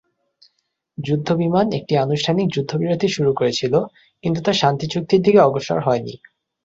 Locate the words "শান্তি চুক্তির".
4.53-5.23